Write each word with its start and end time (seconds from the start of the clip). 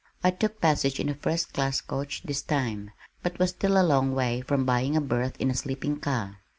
I 0.23 0.31
took 0.31 0.59
passage 0.59 0.99
in 0.99 1.09
a 1.09 1.13
first 1.13 1.53
class 1.53 1.79
coach 1.79 2.23
this 2.23 2.41
time, 2.41 2.89
but 3.21 3.37
was 3.37 3.51
still 3.51 3.79
a 3.79 3.85
long 3.85 4.15
way 4.15 4.41
from 4.41 4.65
buying 4.65 4.97
a 4.97 4.99
berth 4.99 5.35
in 5.39 5.51
a 5.51 5.53
sleeping 5.53 5.99
car. 5.99 6.39